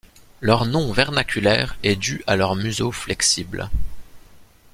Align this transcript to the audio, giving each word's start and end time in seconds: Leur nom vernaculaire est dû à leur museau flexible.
Leur 0.39 0.65
nom 0.65 0.91
vernaculaire 0.91 1.77
est 1.83 1.95
dû 1.95 2.23
à 2.25 2.35
leur 2.35 2.55
museau 2.55 2.91
flexible. 2.91 3.69